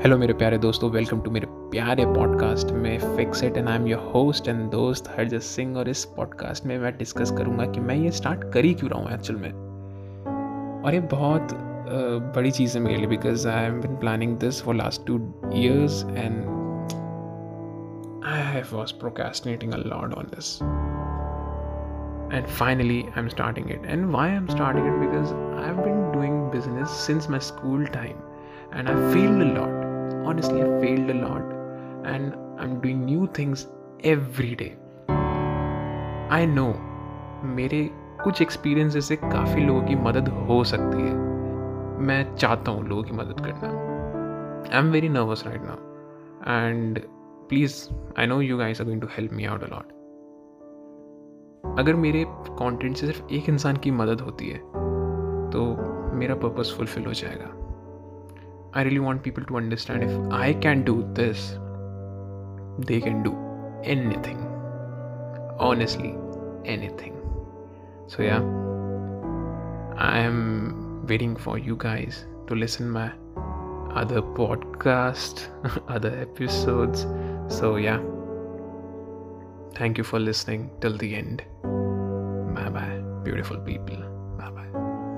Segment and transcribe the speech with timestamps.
[0.00, 3.86] Hello मेरे प्यारे दोस्तों वेलकम टू मेरे प्यारे पॉडकास्ट में fix it and I am
[3.86, 7.94] your host and दोस्त हरजत सिंह और इस पॉडकास्ट में मैं डिस्कस करूँगा कि मैं
[7.94, 9.50] ये स्टार्ट कर ही क्यों रहा हूँ एक्चुअल में।
[10.84, 11.48] और ये बहुत
[12.36, 15.18] बड़ी चीज़ है मेरे लिए because I am been planning this for last two
[15.54, 16.40] years and
[18.24, 20.58] I was procrastinating a lot on this
[22.38, 23.86] and finally, i'm starting it.
[23.94, 25.00] And why i'm starting it?
[25.00, 25.32] Because
[25.64, 28.22] i've been doing business since my school time
[28.72, 29.79] and i failed a lot.
[30.26, 31.44] Honestly, I failed a lot
[32.04, 33.66] and I'm doing new things
[34.04, 34.72] every day.
[36.30, 36.72] I know
[37.56, 37.88] मेरे
[38.24, 41.14] कुछ experience से काफ़ी लोगों की मदद हो सकती है।
[42.08, 43.68] मैं चाहता हूँ लोगों की मदद करना।
[44.72, 47.00] I am very nervous right now and
[47.48, 47.74] please
[48.18, 49.98] I know you guys are going to help me out a lot
[51.78, 54.58] अगर मेरे कंटेंट से सिर्फ़ एक इंसान की मदद होती है
[55.50, 55.64] तो
[56.18, 57.50] मेरा पर्पस फुलफिल हो जाएगा।
[58.72, 61.58] I really want people to understand if I can do this,
[62.78, 63.36] they can do
[63.82, 64.38] anything.
[65.58, 66.14] Honestly,
[66.64, 67.16] anything.
[68.06, 68.40] So yeah,
[69.96, 73.12] I am waiting for you guys to listen my
[73.94, 75.48] other podcast,
[75.88, 77.06] other episodes.
[77.48, 78.00] So yeah,
[79.74, 81.42] thank you for listening till the end.
[82.54, 83.96] Bye bye, beautiful people.
[84.38, 85.09] Bye bye.